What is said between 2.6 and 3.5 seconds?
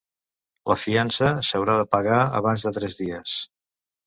de tres dies